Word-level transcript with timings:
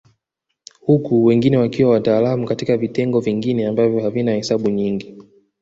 Huku 0.85 1.25
wengine 1.25 1.57
wakiwa 1.57 1.91
wataalamu 1.91 2.45
katika 2.47 2.77
vitengo 2.77 3.19
vingine 3.19 3.67
ambavyo 3.67 4.01
havina 4.03 4.31
hesabu 4.35 4.69
nyingi 4.69 5.17